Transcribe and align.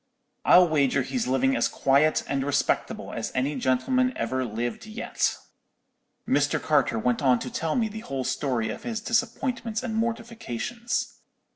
I'll 0.45 0.67
wager 0.67 1.03
he's 1.03 1.27
living 1.27 1.55
as 1.55 1.67
quiet 1.67 2.23
and 2.27 2.43
respectable 2.43 3.13
as 3.13 3.31
any 3.35 3.55
gentleman 3.55 4.17
ever 4.17 4.43
lived 4.45 4.87
yet.' 4.87 5.37
"Mr. 6.27 6.59
Carter 6.59 6.97
went 6.97 7.21
on 7.21 7.37
to 7.37 7.51
tell 7.51 7.75
me 7.75 7.87
the 7.87 7.99
whole 7.99 8.23
story 8.23 8.69
of 8.69 8.81
his 8.81 8.99
disappointments 8.99 9.83
and 9.83 9.93
mortifications. 9.93 11.19